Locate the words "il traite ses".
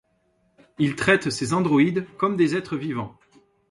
0.79-1.53